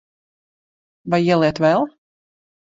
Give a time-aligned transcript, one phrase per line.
[1.15, 1.87] Vai ieliet vēl?